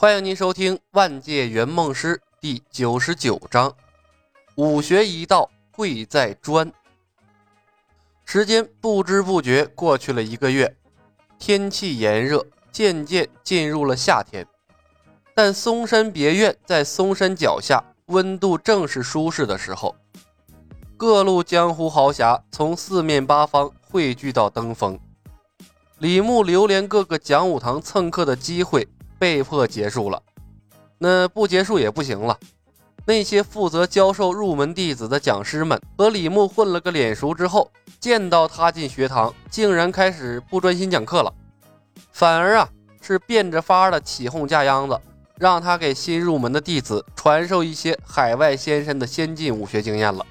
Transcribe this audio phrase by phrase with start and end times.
[0.00, 3.74] 欢迎您收听《万界圆梦师》第九十九章：
[4.54, 6.72] 武学一道贵在专。
[8.24, 10.76] 时间不知不觉过去了一个月，
[11.36, 14.46] 天气炎热，渐渐进入了夏天。
[15.34, 19.96] 但嵩山别院在嵩山脚下，温度正是舒适的时候。
[20.96, 24.96] 各路江湖豪侠从四面八方汇聚到登峰，
[25.98, 28.86] 李牧流连各个讲武堂蹭课的机会。
[29.18, 30.22] 被迫结束了，
[30.98, 32.38] 那不结束也不行了。
[33.04, 41.32] 那些负责教授入门弟子的讲师们和李牧混了个脸熟之后，见到他进学堂，竟然开始不专心讲课了，
[42.12, 42.68] 反而啊
[43.00, 45.00] 是变着法的起哄架秧子，
[45.36, 50.26] 让他给新入门的弟子传授一些海外先生的先进武学经验了。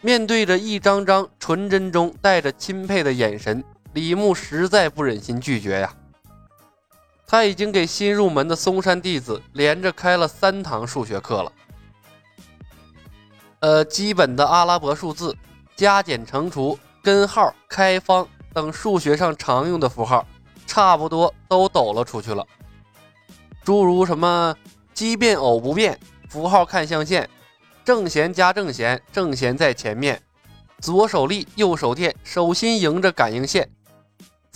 [0.00, 5.92] 面对着一张张纯真中带着钦佩的眼神，李牧实在不忍心拒绝呀。
[7.30, 11.52] 他已经给新入门的嵩山弟子连着开了三堂数学课了。
[13.60, 15.36] 呃，基本的阿拉伯数字、
[15.76, 20.26] 加减乘除、根号、开方等数学上常用的符号，
[20.66, 22.46] 差不多都抖了出去了。
[23.62, 24.56] 诸如什么
[24.94, 27.28] 奇变偶不变，符号看象限，
[27.84, 30.22] 正弦加正弦，正弦在前面，
[30.80, 33.68] 左手力，右手电，手心迎着感应线。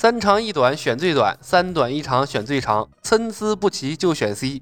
[0.03, 4.61] 三长一短选最短，三短一长选最长，参差不齐就选 C，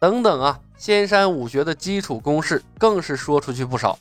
[0.00, 0.58] 等等啊！
[0.76, 3.96] 仙山武学的基础公式更是说出去不少，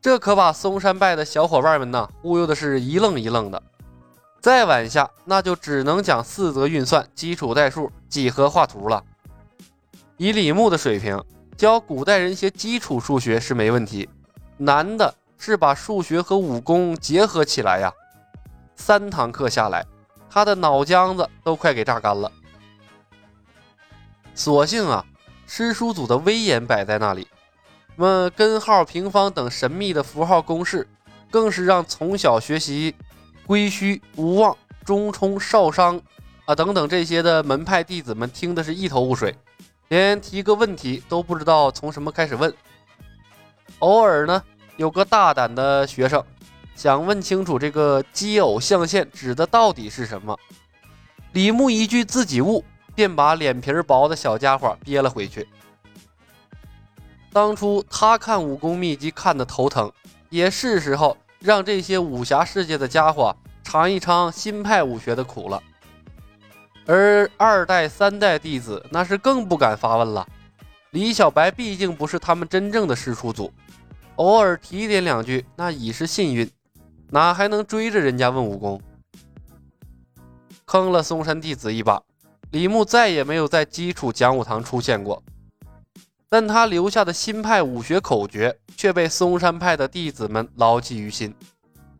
[0.00, 3.62] 这可把嵩山派的小伙伴们呢忽悠的是一愣一愣的。
[4.40, 9.04] 再往下，那就只能讲四则运算、基础代数、几何画图了。
[10.16, 11.22] 以李牧的水平，
[11.58, 14.08] 教古代人些基础数学是没问题，
[14.56, 17.92] 难的是把数学和武功结合起来呀。
[18.74, 19.86] 三堂课下来，
[20.28, 22.30] 他的脑浆子都快给榨干了。
[24.34, 25.04] 所幸啊，
[25.46, 27.28] 师叔祖的威严摆在那里，
[27.94, 30.88] 什么根号、平方等神秘的符号公式，
[31.30, 32.94] 更是让从小学习
[33.46, 36.00] 归虚、无望、中冲、少商
[36.46, 39.36] 啊等等这些的门派弟子们听的是一头雾水，
[39.88, 42.52] 连提个问题都不知道从什么开始问。
[43.80, 44.42] 偶尔呢，
[44.76, 46.24] 有个大胆的学生。
[46.74, 50.36] 想问清楚这个奇偶象限指的到底是什么？
[51.32, 55.46] 李牧一句自己悟，便把脸皮薄的小家伙憋了回去。
[57.32, 59.90] 当初他看武功秘籍看的头疼，
[60.28, 65.62] 也是时候让这些武侠世界的家伙尝一尝新派武学的苦了。
[66.84, 70.26] 而二代、三代弟子那是更不敢发问了。
[70.90, 73.50] 李小白毕竟不是他们真正的师出祖，
[74.16, 76.50] 偶尔提点两句，那已是幸运。
[77.12, 78.80] 哪还能追着人家问武功？
[80.64, 82.02] 坑了嵩山弟子一把，
[82.50, 85.22] 李牧再也没有在基础讲武堂出现过。
[86.30, 91.34] 但他留下的新派武学口诀却被嵩山派的弟子们牢记于心，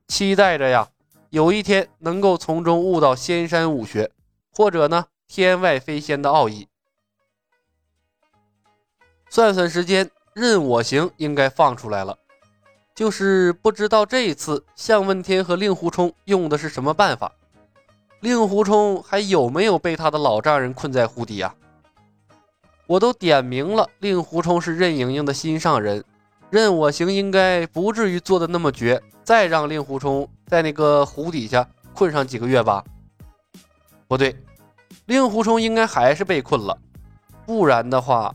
[0.09, 0.89] 期待着呀，
[1.29, 4.11] 有一天能够从中悟到仙山武学，
[4.51, 6.67] 或者呢天外飞仙的奥义。
[9.29, 12.19] 算算时间，任我行应该放出来了。
[12.95, 17.33] 就是不知道这一次向问天和令狐冲用的是什么办法，
[18.21, 21.55] 令狐冲还有没有被他的老丈人困在湖底啊？
[22.87, 26.05] 我都点明了，令狐冲是任盈盈的心上人，
[26.51, 32.85] 任我行应该不至于做的那么绝，再让令狐冲在那个湖底下困上几个月吧？
[34.07, 34.37] 不对，
[35.07, 36.77] 令狐冲应该还是被困了，
[37.47, 38.35] 不然的话，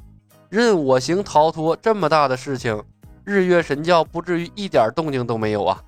[0.49, 2.83] 任我行逃脱这么大的事情。
[3.27, 5.83] 日月神教不至于一点动静都没有啊！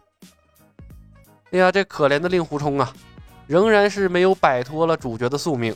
[1.51, 2.91] 哎呀，这可怜的令狐冲啊，
[3.47, 5.73] 仍然是没有摆脱了主角的宿命。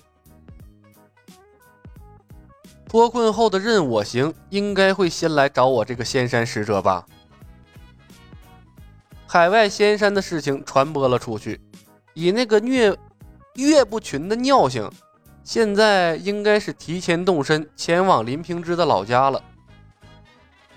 [2.86, 7.06] 脱困后的任我行应该会先来找我这个仙山使者吧？
[9.26, 11.62] 海外仙山的事情传播了出去，
[12.14, 12.94] 以那个岳
[13.56, 14.92] 岳不群的尿性，
[15.46, 19.42] 现在应该是提前动身前往林平之的老家了。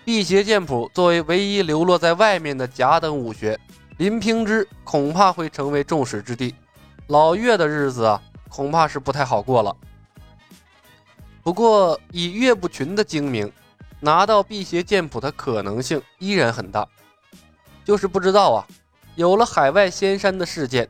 [0.07, 3.59] 辟邪剑谱作为唯一流落在外面的甲等武学，
[3.97, 6.55] 林平之恐怕会成为众矢之的。
[7.09, 9.77] 老岳的日子啊，恐怕是不太好过了。
[11.43, 13.53] 不过以岳不群的精明，
[13.99, 16.87] 拿到辟邪剑谱的可能性依然很大。
[17.85, 18.65] 就是不知道啊，
[19.17, 20.89] 有了海外仙山的事件，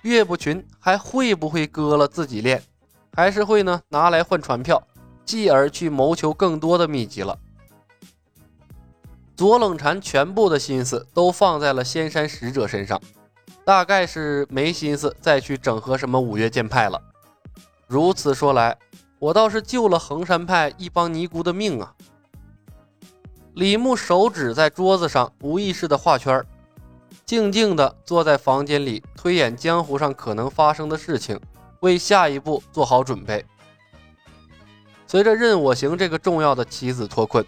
[0.00, 2.62] 岳不群还会不会割了自己练，
[3.12, 4.82] 还是会呢拿来换船票，
[5.26, 7.38] 继而去谋求更多的秘籍了。
[9.38, 13.00] 左冷禅全部的心思都放在了仙山使者身上，
[13.64, 17.00] 大概是没心思再去整合什么五岳剑派了。
[17.86, 18.76] 如此说来，
[19.20, 21.94] 我倒是救了衡山派一帮尼姑的命啊！
[23.54, 26.44] 李牧手指在桌子上无意识的画圈，
[27.24, 31.38] 静静的坐在房间里，推演江湖上可能发生的事情，
[31.78, 33.46] 为下一步做好准备。
[35.06, 37.46] 随着任我行这个重要的棋子脱困，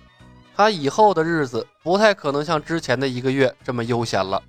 [0.57, 4.43] 他以后的日子不太可能像之前的一个月这么悠闲了。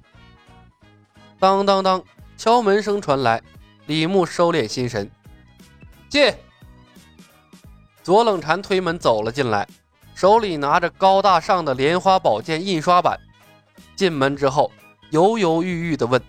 [1.39, 2.03] 当当当，
[2.37, 3.41] 敲门声传来，
[3.87, 5.09] 李牧收敛心神，
[6.09, 6.33] 进。
[8.03, 9.67] 左冷禅推门走了进来，
[10.15, 13.19] 手里拿着高大上的莲花宝剑印刷版。
[13.95, 14.71] 进门之后，
[15.11, 16.21] 犹犹豫豫地问：“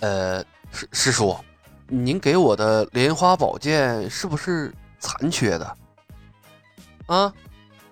[0.00, 1.36] 呃，师师叔，
[1.86, 5.76] 您给我的莲花宝剑是不是残缺的？”
[7.06, 7.32] 啊，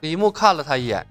[0.01, 1.07] 李牧看了他一眼，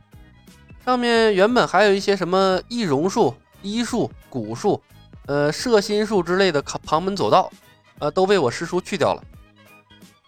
[0.86, 4.82] 上面原本还有一些什么易容术、医术、蛊术、
[5.26, 7.52] 呃摄心术之类的旁门左道，
[8.00, 9.24] 呃，都被我师叔去掉了。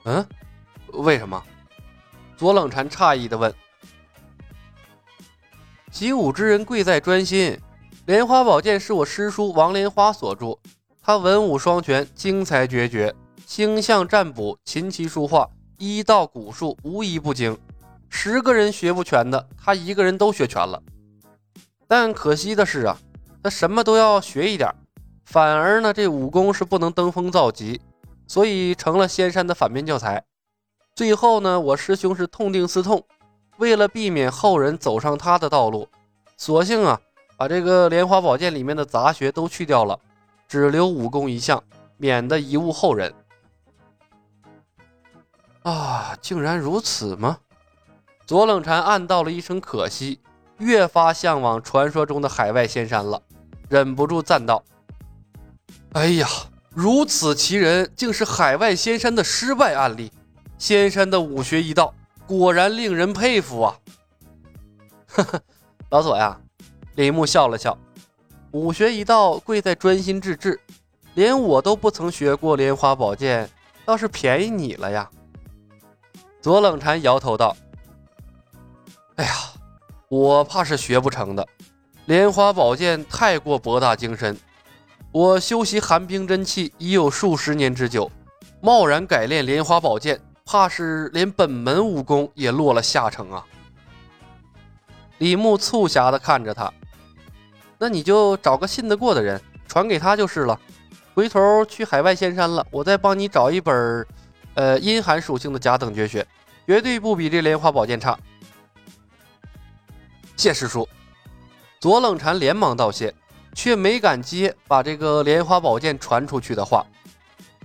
[0.06, 0.26] 嗯。
[0.94, 1.42] 为什么？
[2.36, 3.54] 左冷禅诧异地问。
[5.92, 7.60] 习武之人贵在专心。
[8.08, 10.58] 莲花宝剑是我师叔王莲花所著，
[11.00, 13.14] 他文武双全，精才绝绝，
[13.46, 15.48] 星象占卜、琴棋书画、
[15.78, 17.56] 医道蛊术无一不精。
[18.10, 20.82] 十个人学不全的，他一个人都学全了。
[21.88, 22.98] 但可惜的是啊，
[23.42, 24.70] 他什么都要学一点，
[25.26, 27.80] 反而呢，这武功是不能登峰造极，
[28.28, 30.24] 所以成了仙山的反面教材。
[30.96, 33.06] 最后呢，我师兄是痛定思痛，
[33.58, 35.88] 为了避免后人走上他的道路，
[36.36, 37.00] 索性啊，
[37.38, 39.98] 把这个莲花宝剑里面的杂学都去掉了，
[40.48, 41.64] 只留武功一项，
[41.98, 43.14] 免得贻误后人。
[45.64, 47.38] 啊，竟然如此吗？
[48.30, 50.20] 左冷禅暗道了一声可惜，
[50.60, 53.20] 越发向往传说中的海外仙山了，
[53.68, 54.64] 忍不住赞道
[55.94, 56.28] ：“哎呀，
[56.70, 60.12] 如此奇人，竟是海外仙山的失败案例。”
[60.60, 61.92] 仙山的武学一道
[62.28, 63.76] 果然令人佩服啊！
[65.10, 65.42] 呵呵，
[65.90, 66.40] 老左呀，
[66.98, 67.76] 李牧笑了笑，
[68.52, 70.62] 武学一道贵在专心致志，
[71.16, 73.50] 连我都不曾学过莲花宝剑，
[73.86, 75.10] 倒是便宜你了呀。
[76.40, 77.58] 左冷禅摇头道
[79.20, 79.34] ：“哎呀，
[80.08, 81.46] 我怕是学不成的，
[82.06, 84.38] 莲花宝剑太过博大精深，
[85.12, 88.10] 我修习寒冰真气已有数十年之久，
[88.62, 90.18] 贸然改练莲花宝剑。”
[90.52, 93.46] 怕是连本门武功也落了下乘啊！
[95.20, 96.74] 李牧促狭的看着他，
[97.78, 100.60] 那你就找个信得过的人传给他就是了。
[101.14, 104.08] 回头去海外仙山了，我再帮你找一本，
[104.56, 106.26] 呃，阴寒属性的甲等绝学，
[106.66, 108.18] 绝对不比这莲花宝剑差。
[110.40, 110.88] 谢师叔，
[111.82, 113.14] 左冷禅连忙道谢，
[113.54, 116.86] 却没敢接把这个莲花宝剑传出去的话。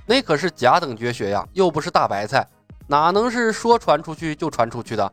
[0.05, 2.45] 那可是甲等绝学呀，又不是大白菜。
[2.89, 5.13] 哪能是说传出去就传出去的？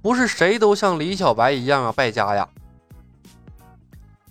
[0.00, 2.48] 不是谁都像李小白一样啊败家呀！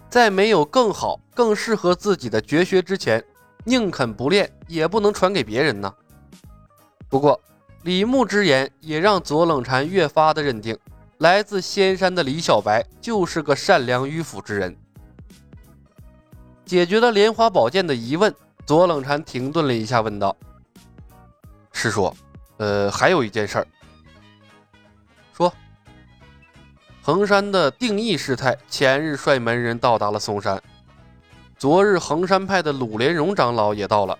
[0.09, 3.23] 在没有更好、更适合自己的绝学之前，
[3.65, 5.93] 宁肯不练也不能传给别人呢。
[7.07, 7.39] 不过
[7.83, 10.75] 李牧之言也让左冷禅越发的认定，
[11.19, 14.75] 来自仙山的李小白就是个善良迂腐之人。
[16.65, 18.33] 解决了莲花宝剑的疑问，
[18.65, 20.35] 左冷禅停顿了一下，问道
[21.71, 22.13] ：“师叔。”
[22.57, 23.67] 呃，还有一件事儿，
[25.35, 25.51] 说，
[27.01, 30.61] 衡山的定义师太前日率门人到达了嵩山，
[31.57, 34.17] 昨日衡山派的鲁连荣长老也到了，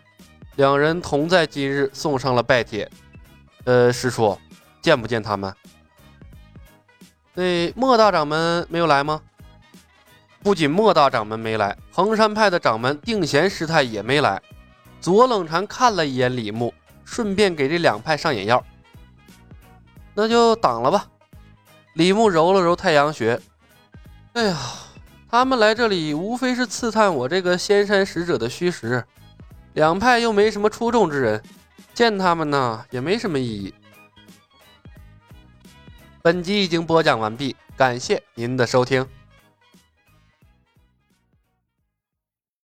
[0.55, 2.89] 两人同在今日送上了拜帖。
[3.65, 4.37] 呃，师叔，
[4.81, 5.53] 见不见他们？
[7.33, 9.21] 那莫大掌门没有来吗？
[10.41, 14.41] 不仅莫大掌门没来，衡山派的掌门定贤师太也没来。
[15.01, 16.73] 左冷禅看了一眼李牧。
[17.05, 18.63] 顺便给这两派上眼药，
[20.15, 21.05] 那就挡了吧。
[21.95, 23.39] 李牧揉了揉太阳穴，
[24.31, 24.57] 哎呀，
[25.29, 29.03] 他们来这里无非是刺探我这个仙山使者的虚实，
[29.73, 31.43] 两派又没什么出众之人，
[31.93, 33.73] 见他们呢也没什么意义。
[36.25, 39.05] 本集已经播讲完毕，感谢您的收听。